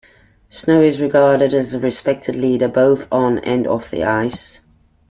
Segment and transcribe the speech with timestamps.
[0.49, 4.59] Snow was regarded as a respected leader both on and off the ice.